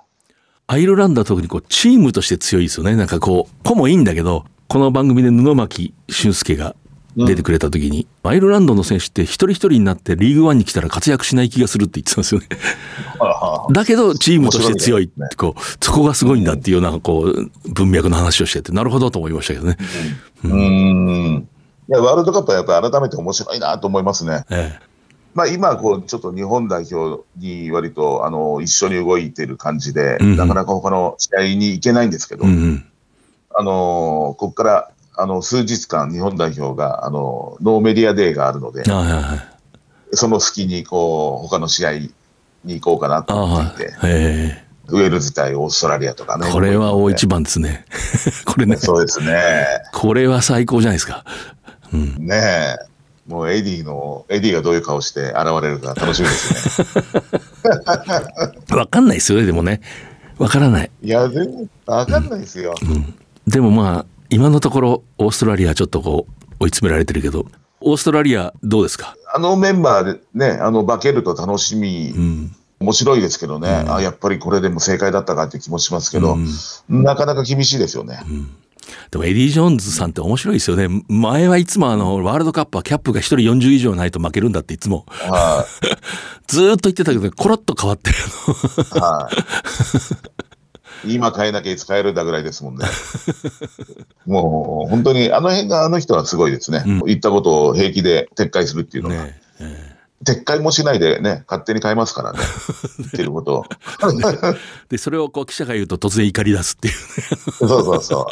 [0.66, 2.96] アイルランドは特にこう、チームとして強いですよね。
[2.96, 6.74] なんかこう、子もいいんだけど、この番組で布巻俊介が
[7.16, 12.48] 出てくれた時に、アイルランドの選手って一人一人になってリーグワンに来たら活躍しない気がするって言ってたんですよね。
[13.72, 19.76] だけどチームとして強いってこう、そこがすごいんだっていうようなこう文脈の話をしてて、なるほどと思いましたけどね。
[20.44, 20.52] うん。
[20.52, 21.48] うん
[21.86, 24.44] いや、ワールドカップはやっぱり改めて面白いなと思いますね。
[24.50, 24.94] ええ
[25.34, 32.44] まあ今、こう、ちょっと日本代表に割と、あの、一緒に動いてる感じで、うんなかなか他の試合に行けないんですけど。
[33.56, 39.48] あの、ここから、あの、数日間、日本代表が、あの、ノーメディアデーがあるので、あはいはいはい。
[40.12, 41.92] その隙に、こう、他の試合
[42.64, 44.10] に行こうかなとあ思っていて、はい。
[44.12, 46.46] えウェールズ対オーストラリアとかね。
[46.48, 47.86] えこれは大一番ですね。
[48.44, 48.76] これね。
[48.76, 49.64] そうですね。
[49.92, 51.24] これは最高じゃないですか。
[52.18, 52.94] ねえ。
[53.26, 57.22] もうエディの、エディがどういう顔して現れるか楽しみですね。
[58.76, 59.80] わかんないですよね、でもね。
[60.36, 60.90] わからない。
[61.02, 62.74] いや、全然わかんないですよ。
[63.46, 67.46] でもまあ、今のところ、オーストラリアちょっとこう、追い詰められてるけど、
[67.80, 69.16] オーストラリアどうですか？
[69.34, 72.56] あのメンバーでね、あの、化けると楽しみ、うん。
[72.80, 76.36] 面白いですけどね、あ、やっぱりこれでも正解だったかって気もしますけど、
[76.88, 78.20] なかなか厳しいですよね。
[79.10, 80.88] でもエディ・ジョーンズさんって面白いですよね。
[81.08, 85.64] 前はいつもあの、ワールドカップはキャップが1人40以上ないと負けるんだっていつも、は
[86.46, 88.14] ずーっと言ってたけど、コロッと変わって、い。
[89.00, 89.36] はい。
[91.06, 92.86] 今変えなきゃいつ変えるんだぐらいですもんね。
[94.26, 96.84] もう本当にあの辺があの人はすごいですね。
[97.06, 99.16] 言ったことを平気で撤回するっていうのが。
[99.24, 102.38] ねえ撤回もしないでね、勝手に変えますからね。
[102.98, 103.66] 言 ってることを。
[103.68, 104.56] え
[104.88, 106.94] で、それをこう記者が言うと突然怒り出すっていう。
[106.94, 108.26] そうそうそう。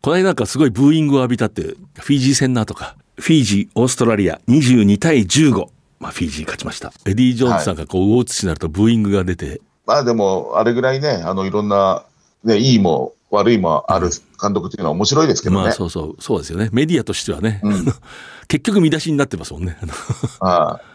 [0.00, 5.66] この間なんかすごいブーイングを浴びたって、フィージー戦なとか、フィージー、オーストラリア22対15。
[6.00, 6.92] まあ、フィージー勝ちました。
[7.06, 12.04] エディ・ジョーンズさんがこう、大写しになるとブーイングが出て、まあでも、あれぐらいね、あの、いろんな、
[12.44, 15.62] ね、いいも悪いもある監督っていうのは面白いですけどね。
[15.62, 16.68] まあそうそう、そうですよね。
[16.72, 17.86] メディアとしてはね、うん
[18.48, 19.76] 結局見出しになってますもんね。
[20.40, 20.88] あのはい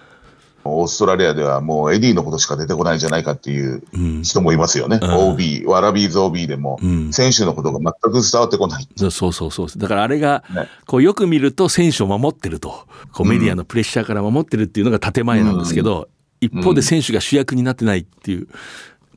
[0.65, 4.97] オーストラリアではもうエディのことしか出てこないんじゃないかっていううん人もいますよね。
[5.01, 8.87] うん OB、ワラビーズ OB でも、うん選手のことが全く伝わってこない。
[8.95, 9.67] そうそうそうそう。
[9.75, 16.07] だからあれが、ねこうよく見ると選手を守ってると、こうメディアのプレッシャーから守ってるっていうのが建前なんですけど、
[16.43, 18.47] 一方で選手が主役になってないっていう、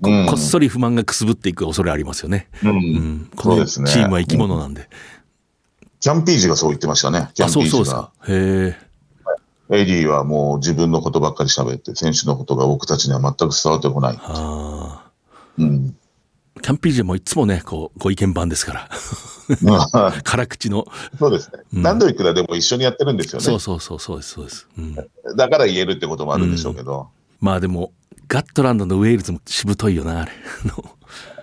[0.02, 2.48] こうんこっそり不満がくすぶっていく恐れありますよね。
[2.62, 4.88] うんうん、このチームは生き物なんで。
[6.00, 7.30] キャンピージがそう言ってましたね。
[7.34, 8.12] キャあ、ンピそうージがそうですか。。
[8.28, 8.86] へえ。
[9.78, 14.18] エディはもう自分のことばっかり喋って、選手のことが僕たちには全く伝わってこない。
[14.22, 15.10] あ
[15.58, 15.94] うん。
[16.58, 16.60] あ。
[16.62, 18.88] キャンピージもいつもね、こう、ご意見番ですから。
[20.22, 20.86] 辛口の。
[21.18, 21.60] そうですね。
[21.72, 23.44] 何度いくらでも一緒にやってるんですよね。
[23.44, 24.68] そうそうそう、そうです、そうです。
[24.78, 24.94] うん。
[24.94, 27.08] だから言えるってこともあるんでしょうけど。
[27.40, 27.92] まあでも、
[28.28, 30.32] ガットランドのウェールズもしぶといよな、あれ。
[30.64, 30.96] あの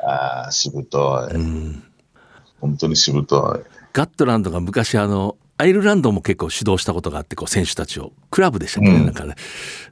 [0.05, 1.35] ああ、しぶとい。
[1.35, 1.83] うん
[2.59, 3.69] 本当にしぶとい。
[3.91, 9.35] ガットランドが昔あの、アイルランドも結構指導したことがあって、こう選手たちを、クラブでしたっけね、うんなんかね。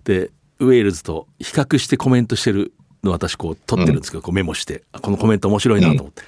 [0.05, 6.23] で、ウェールズと比較してコメントしてるのを私こう撮ってるんですけど、こうメモして、あこのコメント面白いなと思って。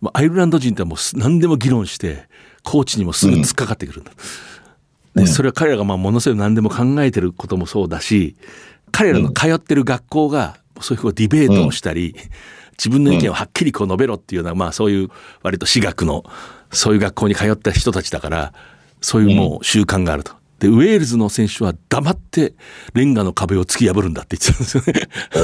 [0.00, 2.28] まあ、アイルランド人ってもうす何でも議論して、
[2.62, 4.12] コーチにもすぐ突っかかってくるんだ。
[5.14, 8.36] で、それは彼らがまあものすごい何でも考えてることもそうだし、
[8.90, 12.14] 彼らの通ってる学校が、そういうこうディベートをしたり、
[12.72, 15.08] 自分の意見をはっきりこう述べろっていうような、まあそういう
[15.42, 16.24] 割と私学の、
[16.70, 18.52] そういう学校に通った人たちだから、
[19.00, 20.32] そういうもう習慣があると。
[20.58, 22.54] で、ウェールズの選手は黙って
[22.94, 25.08] レンガの壁を突き破るんだって言ってたんですよね。
[25.34, 25.38] え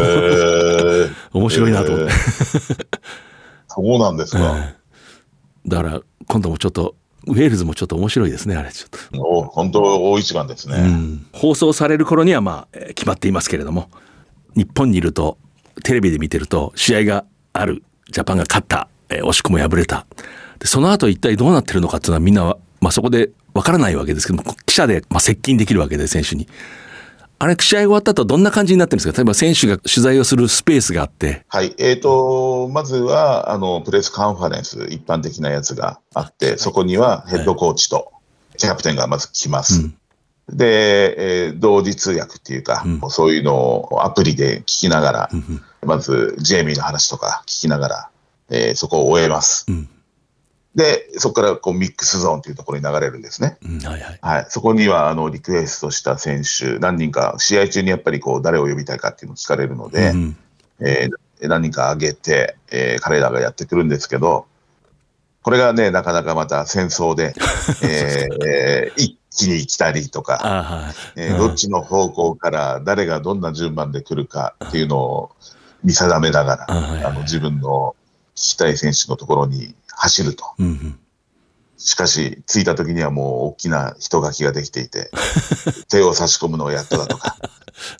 [1.11, 2.13] ー 面白いなと思って。
[2.13, 2.99] えー
[3.75, 4.75] そうなんですか。
[5.67, 6.95] だから今度もちょっと、
[7.27, 9.23] ウェールズもちょっと面白いですね、あれちょっと。
[9.23, 10.77] お本当、大一番ですね。
[10.77, 13.89] うん放送される頃にはまあえー決まっていますけれども
[14.55, 15.39] 日本にいると
[15.83, 20.07] テレビで見てると試合があるジャパンが勝った、えー惜しくも敗れた
[20.59, 26.49] でその後一体どうなってるのかっていうのはみんなは、まあ、そこでわからないわけですけども記者でまあ接近できるわけで選手に。
[27.39, 29.17] あれ試合終わった後どんな感じになってるんですか？
[29.17, 31.45] 例えば選手が取材をするスペースがあって。
[31.49, 31.75] はい。
[31.79, 38.13] えっ、と、まずは、あの、プレスカンファレンス、一般的なやつがあって、そこにはヘッドコーチと
[38.57, 39.91] キャプテンがまず来ます。
[40.49, 45.31] で、えー同時通訳っていうか、そういうのをアプリで聞きながら、
[45.85, 48.09] まず、ジェイミーの話とか聞きながら、
[48.51, 49.71] えーそこを終えます。
[49.71, 49.89] ん
[50.75, 53.59] で、そこからこうミックスゾーンというところに流れるんですね。
[53.63, 54.19] うんはいはい。
[54.21, 60.37] はい、そこにはあのリクエストした選手、何人か、試合中にやっぱりこう誰を呼びたいかっていうのを聞かれるので、うん
[60.81, 64.47] えー何人か挙げて、えー彼らがやってくるんですけど、
[65.43, 67.35] これがね、なかなかまた戦争で、
[67.83, 75.31] えーえーいちに来たりとか、あはいえーどっちの方向から誰がどんな順番で来るかっていうのを
[75.85, 77.95] 見定めながら、あの自分の
[78.35, 80.45] 聞きたい選手のところに走ると。
[80.59, 80.99] うんうん。
[81.77, 85.11] しかし、着いた時にはもう大きな人書きができていて、
[85.91, 87.37] 手を差し込むのがやっとだとか、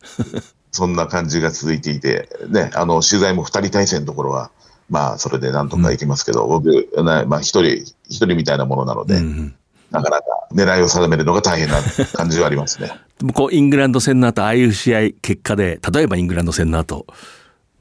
[0.73, 4.51] そんな感じが続いていて、ね、あの、取材も二人対戦のところは、
[4.91, 9.55] まあ、それでなんとかいきますけど、僕、ねまあ、一人、一人みたいなものなので、うんうん。
[9.91, 11.81] なかなか狙いを定めるのが大変な
[12.15, 12.93] 感じはありますね。
[13.33, 17.07] こうイングランド戦の後ああいう試合結果で例えばイングランド戦の後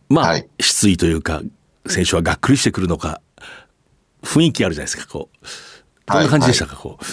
[0.10, 0.48] まあ、はい。
[0.60, 1.42] 失意というか
[1.88, 3.20] 選手はがっくりしてくるのか
[4.24, 5.48] 雰囲気あるじゃないですかこう。
[6.12, 7.04] どんな感じでしたか、こう。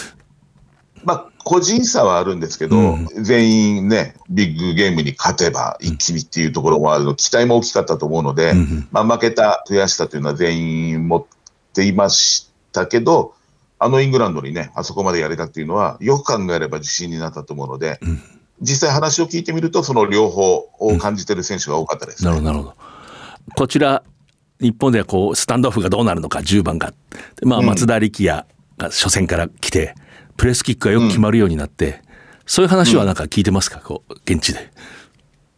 [1.03, 3.07] まあ、個人差はあるんですけど、うん。
[3.23, 8.87] 全員ね、ビッグゲームに勝てば一気にっていうところもあるの、期待も大きかったと思うので、うんうん。
[8.91, 11.25] まあ、負けた悔しさというのは全員持っ
[11.73, 13.33] ていましたけど、
[13.79, 18.21] あのイングランドにね、あそこまでやれたっていうのは、よく考えれば自信になったと思うので、ん。
[18.61, 22.29] 実際話を聞いてみると、その両方を感じてる選手が多かったです、ね。
[22.29, 22.75] なるほどなるほど。
[23.55, 24.03] こちら
[24.61, 26.93] 日本ではこうスタンドオフがどうなるのか10番が、
[27.35, 28.45] でまあ、うん松田力也
[28.77, 29.95] が初戦から来て
[30.37, 32.01] プレスキックがよく決まるようになって、
[32.45, 33.79] そういう話はなんか聞いてますか？
[33.79, 34.71] こう現地で。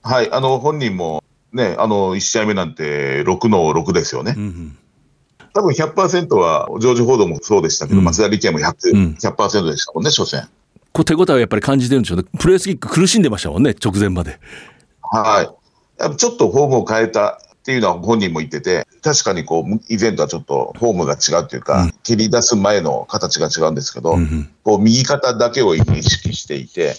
[0.02, 4.34] はい、あの本人もね、あの1試合目なんて6の6ですよね。
[4.36, 4.78] うんうん
[5.56, 10.50] 多分100%は、ジョージ・フォードもそうでしたけど、うん松田力也も100%、うん100%でしたもんね、初戦。
[10.92, 14.40] こう手応えをやっぱり感じてるんでしょうねプレスキック苦しんでましたもんね直前まで。
[15.02, 16.02] はい。
[16.02, 24.50] やっぱちょっとフォームを変えたっていうのは本人も言ってて、確かにこう、以前とはちょっとフォームが違うというか、蹴り出す前の形が違うんですけど、うんうん。
[24.64, 26.96] こう、右肩だけを意識していて、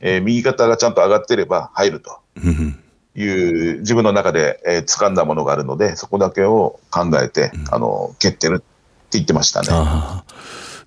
[0.00, 2.18] えー右肩がちゃんと上がってれば入ると。
[2.42, 2.78] うんうん。
[3.16, 9.68] いう自分の中で、えー掴んだものがあるので、そこだけを考えて、あの、蹴ってるって言ってましたね。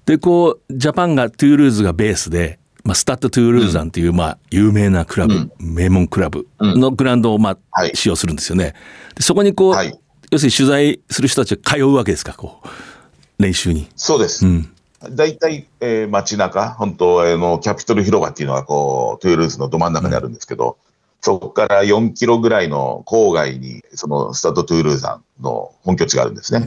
[0.06, 7.92] でこうジャパンがトゥールーズがベースで、まあ、スタッド・トゥールーズなんていう、まあ、有名なクラブ、名門クラブのグラウンドを、まあはい。
[7.94, 8.74] 使用するんですよね。
[9.16, 9.98] でそこにこう、はい
[10.34, 13.88] 要するに取材する人たちが通うわけですかこう練習に。
[13.96, 14.46] そうです。
[14.46, 14.70] うん
[15.12, 20.78] 大体、えー街中、本当、あの、キャピトル広場っていうのが、こう、トゥールーズのど真ん中にあるんですけど、
[21.20, 25.06] そこから4キロぐらいの郊外に、そのスタッドトゥールーズ
[25.42, 26.66] の本拠地があるんですね。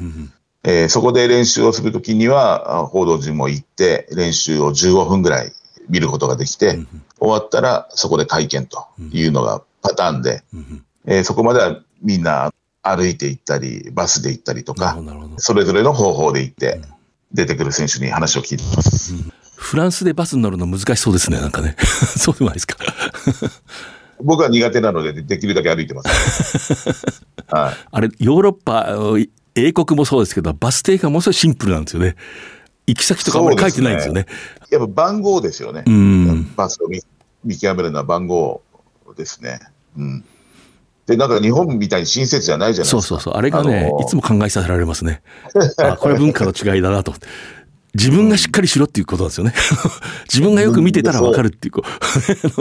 [0.64, 5.52] えーそこで練習をするときには、あ報道陣も行って、練習を15分ぐらい
[5.88, 6.78] 見ることができて、
[7.18, 10.42] 終わったらそこで会見というのがパターンで、
[11.06, 12.52] えーそこまではみんな
[12.88, 14.96] 歩いて行ったり、バスで行ったりとか
[15.38, 16.80] それぞれの方法で行って、
[17.32, 19.14] 出てくる選手に話を聞いてます。
[19.56, 22.76] フランスでバスに乗るの難しそうですねなんかね そうでもないですか。
[24.22, 27.22] 僕は苦手なので、できるだけ歩いてます。
[27.48, 27.74] はい。
[27.90, 28.96] あれヨーロッパ
[29.54, 32.16] 英国もそうですけどバス停がものすごいシンプルなんですよね。
[32.86, 34.26] 行き先とかあんまり書いてないんですよね。
[34.70, 35.82] やっぱ番号ですよね。
[35.86, 37.02] うんバスを見
[37.44, 38.62] 見極めるのは番号
[39.16, 39.60] ですね。
[39.96, 40.24] うん。
[41.06, 43.02] で、なんか日本みたいに親切じゃないじゃないですか。
[43.02, 43.34] そうそうそう。
[43.34, 45.22] あれがね、のいつも考えさせられますね。
[45.78, 47.14] あこれは文化の違いだなと。
[47.94, 49.54] 自分がしっかりしろっていうことなんですよね。
[50.28, 51.72] 自分がよく見てたらわかるっていう。
[51.72, 51.82] こ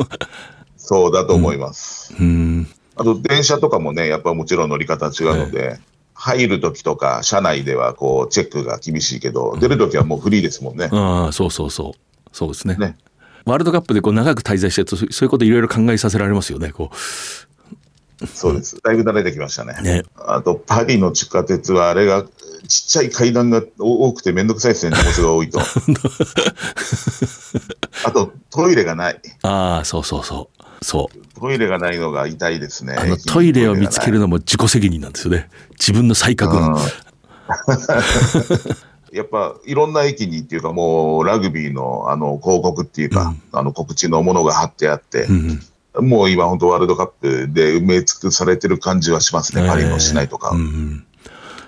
[0.78, 2.14] そうだと思います。
[2.20, 2.68] ううん。
[2.96, 5.80] あと、電車とかもね、やっぱもちろん乗り方違うので、
[6.14, 10.90] 入るときとか、車内ではこう、チェックが厳しいけど、出るときはもうフリーですもんね。
[10.92, 12.00] ああ、そうそうそう。
[12.32, 12.76] そうですね。
[12.76, 12.96] ね
[13.46, 16.72] ワールドカップでこう長く滞在してると、そういうこといろいろ考えさせられますよね。
[16.72, 16.92] こ
[18.34, 18.78] そうです。
[18.82, 19.76] だいぶ慣れてきましたね。
[19.80, 19.84] う。
[19.84, 20.04] ね。
[20.16, 22.24] あと、パリの地下鉄は、あれが、
[22.68, 25.60] ちっちゃい階段が多くてめんどくさいですね、荷物が多いと。
[28.06, 29.22] あと、トイレがない。
[29.44, 30.64] ああ、そうそうそう。
[30.84, 31.40] そう。
[31.40, 32.96] トイレがないのが痛いですね。
[32.98, 35.50] あのトイレを見つけるのも自己責任なんですよね。
[35.72, 36.74] 自分の再確認。
[36.74, 36.78] うん
[39.16, 45.62] やっぱいろんな駅にっていうか、もうラグビーのあの広告っていうか、あの告知のものが貼ってあって、うん
[46.02, 50.52] もう今、本当、ワールドカップで埋め尽くされてる感じはしますね、パリの市内とか。
[50.52, 51.06] うんうん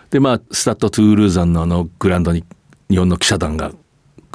[0.10, 2.46] でまあスタッド・トゥールーザンのあのグラウンドに
[2.90, 3.72] 日本の記者団が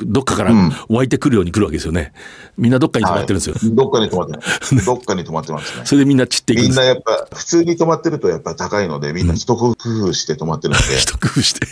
[0.05, 2.13] どっかからうん湧いてくるように来るわけですよね。
[2.57, 3.55] みんなどっかに泊まってるんですよ。
[3.55, 4.77] はいどっかに泊まってます。
[4.85, 5.83] どっかに泊まってますね。
[5.85, 11.61] それでみんな散っていくみんなやっぱ、普通に泊まってるとやっぱ高いので、みんな一工夫して泊まってるので、 一工夫して。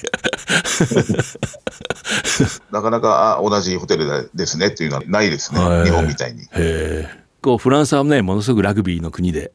[2.70, 6.42] なかなか、あ、同じホテルでですねっていうのはないですね、はい日本みたいに。
[6.42, 7.08] へえ。
[7.42, 9.52] こうフランスはねものすごくラグビーの国で、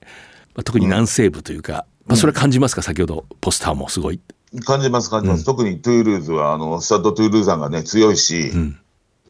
[0.55, 2.81] まあ、特に南西部というか、まあ、それは感じますか？
[2.81, 4.19] 先ほどポスターもすごい。
[4.63, 5.43] 感じます、感じます。
[5.43, 8.79] 特にトゥールーズは、あの、スタッドトゥールーザンがね、強いし、ん。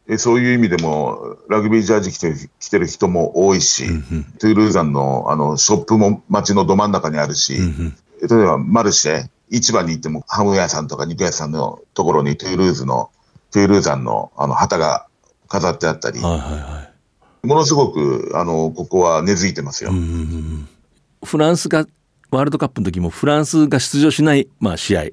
[0.08, 3.88] えそういう意味でも、ラグビージャージ着てる着てる人も多いし、
[4.38, 13.10] トゥールーザンの、あの、ショップも街のど真ん中にあるし、例えばマルシェ、市場に行ってもハム屋さんとか肉屋さんのところにトゥールーズの、
[13.50, 15.08] トゥールーザンの、あの、旗が
[15.48, 16.85] 飾ってあったり、はいはいはい
[17.46, 19.92] ものすごく、あの、ここは根付いてますよ。
[21.24, 21.86] フランスが
[22.32, 25.04] ワールドカップの時もフランスが出場しない、まあ、試合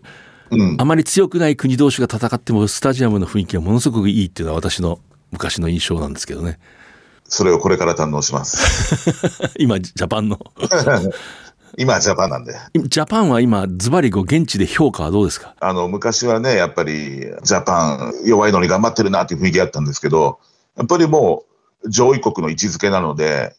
[0.50, 0.84] うんあ。
[0.84, 4.98] まり強くない国同士が戦ってもスタジアムの雰囲気がものすごくいいっていうのは私の
[5.30, 6.58] 昔の印象なんですけどね
[7.24, 9.10] それをこれから堪能します。
[9.58, 10.38] 今ジャパンの
[11.78, 12.54] 今、ジャパンなんで。
[12.74, 15.54] ジャパンは今ズバリこう現地で評価はどうですか？
[15.58, 20.38] あの、昔はね、やっぱり、ジャパン弱いのに頑張ってるなっていう雰囲気あったんですけど、
[20.76, 21.51] やっぱりもう、
[21.88, 23.54] 上位国の位置づけなので、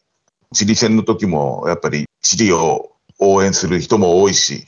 [0.52, 4.66] チリ戦の時も、やっぱり、チリを応援する人も多いし、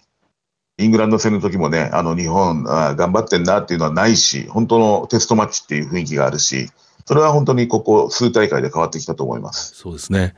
[0.78, 6.68] イングランド戦の時もね、あの、日本、あ頑張ってんなっていうのはないし、本当のテストマッチっていう雰囲気があるし、
[7.06, 9.74] それは本当にここ数大会で変わってきたと思います。
[9.74, 10.34] そうですね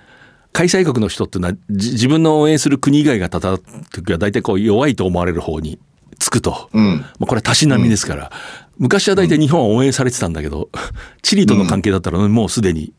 [0.53, 3.59] 開催国の人っていうのはじ自分の応援する国以外が戦う
[3.93, 5.79] 時は大体こう弱いと思われる方に
[6.19, 6.99] つくと、うん。
[6.99, 8.33] まあ、これはたしなみですから、
[8.77, 10.69] 昔は大体日本は応援されてたんだけど、
[11.23, 12.93] チリとの関係だったらもうすでに、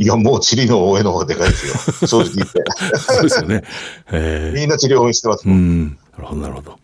[0.00, 1.74] いや、もうチリの応援の方がでかいですよ。
[2.08, 2.64] 正直言って。
[2.98, 3.62] そうですよね。
[4.10, 5.82] えみんなチリを応援してますーうもん。
[5.82, 6.78] ん、なるほどなるほど。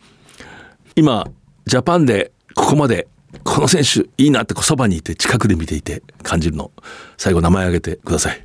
[0.96, 1.26] 今
[1.64, 3.08] ジャパンでここまで
[3.42, 6.70] この選手いいなってそばにいて近くで見ていて感じるの
[7.16, 8.44] 最後名前挙げてください。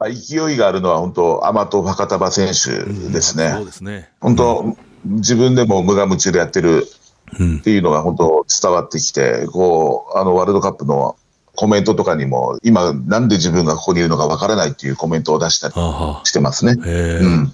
[0.00, 3.52] まあ勢いがあるのは本当、アマト・ファカタバ選手ですね。
[3.56, 4.10] そうですね。
[4.20, 6.88] 本当、自分でも無我夢中でやってる
[7.38, 11.16] うんっていうのが本当伝わってきて、こう、あのワールドカップの
[11.58, 15.74] コメントとかにも、今なんで自分がここにいるのかわからないっていうコメントを出したり
[16.22, 16.76] してますね。
[16.86, 17.52] えーうん。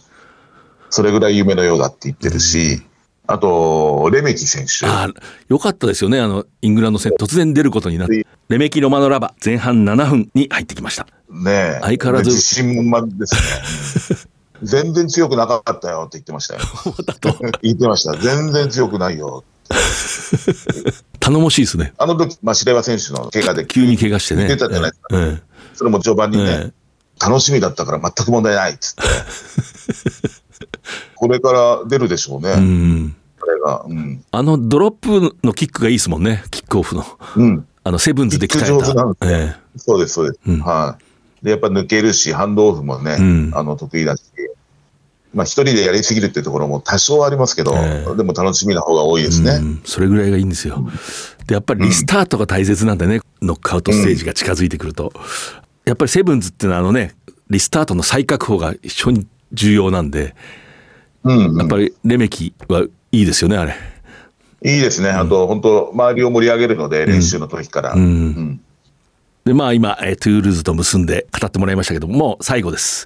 [0.91, 2.83] それぐらい夢のようだって言ってるし、
[3.27, 4.85] あと、レメキ選手。
[4.85, 5.15] あー
[5.49, 11.07] よかったですよねあのイングランド戦突然出ることになってレメキ・ロマノラバ前半7分に入ってきました。
[11.31, 11.79] ねえ。
[11.81, 13.41] 相変わらず自信満々ですね。
[14.11, 16.61] うん 全然強くなかったよって言ってましたよ。
[17.63, 18.17] 言ってました。
[18.17, 19.45] 全然強くないよ。
[21.21, 21.95] 頼もしいですね。
[21.99, 24.49] あの時、マシレワ選手の怪我で 急に怪我してね。
[24.49, 25.09] 出たじゃないですか。
[25.13, 25.41] え
[25.75, 26.73] それも序盤にね、ええ
[27.21, 29.03] 楽しみだったから全く問題ないっつって。
[31.15, 32.51] これから出るでしょうね。
[32.51, 33.17] えうん。
[33.41, 33.85] これが。
[33.87, 34.25] うん。
[34.31, 36.45] あのドロップのキックがいいですもんね。
[36.51, 37.07] キックオフの。
[37.37, 37.67] うん。
[37.85, 38.61] あのセブンズで鍛え
[39.21, 39.31] た。
[39.31, 40.41] えそうです、そうです。
[40.47, 40.97] うんは
[41.43, 41.45] い。
[41.45, 44.23] で、やっぱ抜けるし、ハンドオフもね、うんあの、得意だし。
[45.35, 49.53] まあ、一人でやりすぎるっていうところも多少ありますけど、ええでも楽しみな方が多いですね。
[49.53, 50.87] うんそれぐらいがいいんですよ。
[51.47, 55.13] でやっぱりリスタートが大切なんでね、ノックアウトステージが近づいてくると、
[55.85, 57.15] やっぱりセブンズっていうのはあのね
[57.51, 60.35] リスタートの再確保が非常に重要なんで
[61.25, 62.83] うん、うんやっぱりレメキは
[63.13, 63.75] いいですよねあれ。
[64.63, 65.11] いいですね。
[65.11, 67.93] あと、本当周りを盛り上げるので、練習の時から。
[67.93, 68.61] うんうん
[69.45, 73.05] でまあ今えートゥールーズと結んで語ってもらいましたけどももう最後です。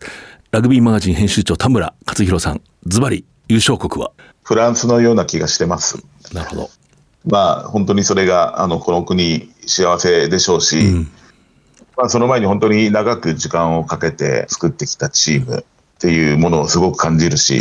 [0.50, 4.12] ラグビーマガジン編集長田村勝弘さんズバリ優勝国は？
[4.44, 6.02] フランスのような気がしてます。
[6.32, 6.70] なるほど。
[7.26, 11.08] まあ、本当にそれが、あの、この国、幸せでしょうし、うん
[11.98, 17.60] まあ、その前に本当に長く時間をかけて作ってきたチームっていうものをすごく感じるし、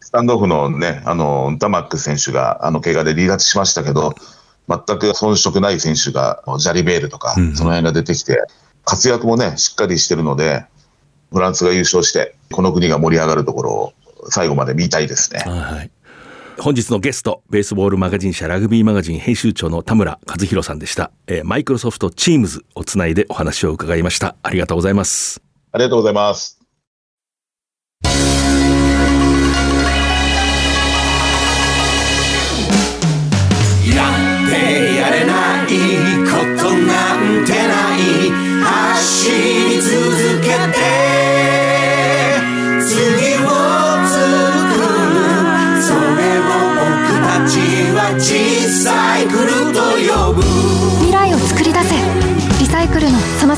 [0.00, 4.16] スタンドオフのね、あの、ダマック選手が、あの、怪我で離脱しましたけど、
[4.68, 8.42] 全く遜色ない選手が、ジャリベールとか、うんその辺が出てきて、
[8.84, 10.64] 活躍もね、しっかりしてるので、
[11.32, 13.92] フランスが優勝して、この国が盛り上がるところを
[14.28, 15.40] 最後まで見たいですね。
[15.40, 15.90] はい。
[16.58, 21.10] 本日のゲスト、ベースボールマガジン社ラグビーマガジン編集長の田村和弘さんでした。
[21.26, 24.36] えーマイクロソフトチームズをつないでお話を伺いました。
[24.42, 25.42] ありがとうございます。
[25.72, 26.60] ありがとうございます。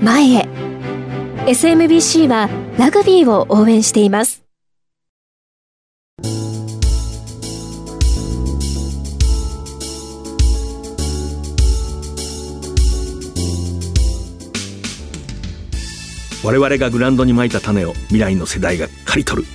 [0.00, 0.48] 前へ
[1.46, 4.44] SMBC はラグビーを応援しています
[16.44, 19.48] 我々がグランドにまいた種を未来の世代が刈り取る。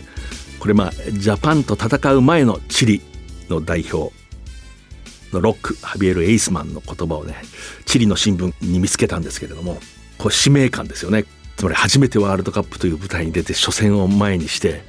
[0.60, 3.02] これまあ、ジャパンと戦う前のチリ
[3.50, 4.14] の代表
[5.34, 7.36] のロック、ハビエル・エイスマンの言葉をね、
[7.86, 9.80] チリの新聞に見つけたんですけれども、
[10.24, 11.26] こう使命感ですよね。
[11.58, 14.82] つまり初めてワールドカップという舞台に出て初戦を前にして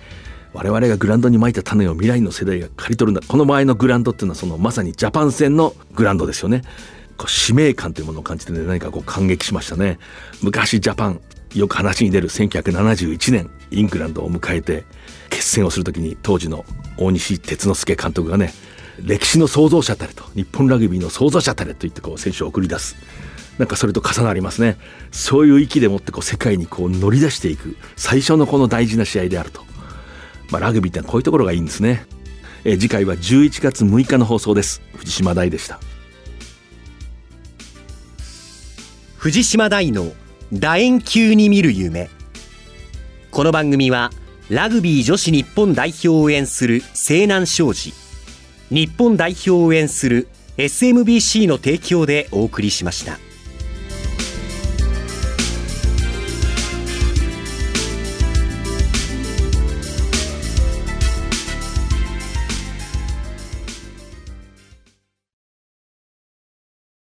[0.53, 3.26] 我々がグランドにまいた種を未来の世代が刈り取るんだ。
[3.26, 6.62] この場合のグランドっていうのはそのまさにジャパン戦のグランドですよね。
[7.16, 9.99] こう使命感というものを感じて、ね、何かこう感激しましたね。
[10.41, 11.20] 昔ジャパン
[11.53, 14.85] よく話に出る1971年イングランドを迎えて
[15.30, 16.64] 決戦をする時に当時の
[16.97, 18.53] 大西哲之助監督がね
[19.03, 22.95] 歴史の創造者たれと日本ラグビーの創造者たれと言ってこう選手を送り出す。
[23.59, 24.76] なんかそれと重なりますね。
[25.12, 27.76] そういう域でもってこう世界にこう乗り出していく。
[27.96, 29.62] 最初のこの大事な試合であると、
[30.50, 32.05] まあ、ラグビーってこういうところがいいんですね、
[32.64, 34.82] えー、次回は11月6日の放送です。
[34.96, 35.78] 藤島大でした。
[39.16, 40.12] 藤島大の
[40.52, 42.11] 楕円球に見る夢。
[43.30, 44.11] この番組は
[44.50, 47.94] ラグビー女子日本代表を応援する西南商事。
[48.70, 50.28] 日本代表を応援する
[50.59, 53.18] SMBC の提供でお送りしました。